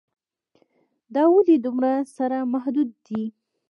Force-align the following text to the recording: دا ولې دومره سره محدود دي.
دا 1.15 1.23
ولې 1.33 1.55
دومره 1.65 1.91
سره 2.17 2.37
محدود 2.53 2.89
دي. 3.07 3.23